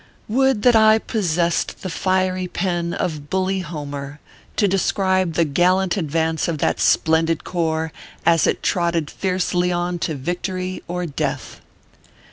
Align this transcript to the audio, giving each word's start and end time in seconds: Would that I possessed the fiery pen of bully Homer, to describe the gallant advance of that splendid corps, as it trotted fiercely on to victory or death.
Would 0.27 0.63
that 0.63 0.75
I 0.75 0.97
possessed 0.97 1.83
the 1.83 1.89
fiery 1.91 2.47
pen 2.47 2.95
of 2.95 3.29
bully 3.29 3.59
Homer, 3.59 4.19
to 4.55 4.67
describe 4.67 5.33
the 5.33 5.45
gallant 5.45 5.95
advance 5.95 6.47
of 6.47 6.57
that 6.57 6.79
splendid 6.79 7.43
corps, 7.43 7.93
as 8.25 8.47
it 8.47 8.63
trotted 8.63 9.11
fiercely 9.11 9.71
on 9.71 9.99
to 9.99 10.15
victory 10.15 10.81
or 10.87 11.05
death. 11.05 11.61